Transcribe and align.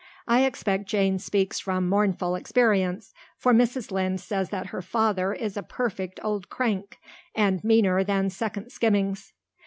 I 0.27 0.45
expect 0.45 0.87
Jane 0.87 1.19
speaks 1.19 1.59
from 1.59 1.87
mournful 1.87 2.35
experience, 2.35 3.13
for 3.37 3.53
Mrs. 3.53 3.91
Lynde 3.91 4.19
says 4.19 4.49
that 4.49 4.65
her 4.73 4.81
father 4.81 5.31
is 5.31 5.55
a 5.55 5.61
perfect 5.61 6.19
old 6.23 6.49
crank, 6.49 6.97
and 7.35 7.63
meaner 7.63 8.03
than 8.03 8.31
second 8.31 8.71
skimmings. 8.71 9.31